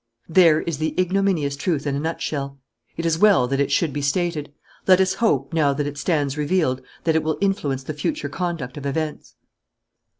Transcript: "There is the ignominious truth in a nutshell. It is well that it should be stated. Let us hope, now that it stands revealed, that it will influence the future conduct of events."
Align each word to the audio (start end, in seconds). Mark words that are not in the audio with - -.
"There 0.27 0.61
is 0.61 0.79
the 0.79 0.99
ignominious 0.99 1.55
truth 1.55 1.85
in 1.85 1.93
a 1.95 1.99
nutshell. 1.99 2.57
It 2.97 3.05
is 3.05 3.19
well 3.19 3.47
that 3.47 3.59
it 3.59 3.71
should 3.71 3.93
be 3.93 4.01
stated. 4.01 4.51
Let 4.87 4.99
us 4.99 5.13
hope, 5.21 5.53
now 5.53 5.73
that 5.73 5.85
it 5.85 5.95
stands 5.99 6.39
revealed, 6.39 6.81
that 7.03 7.15
it 7.15 7.21
will 7.21 7.37
influence 7.39 7.83
the 7.83 7.93
future 7.93 8.27
conduct 8.27 8.77
of 8.77 8.87
events." 8.87 9.35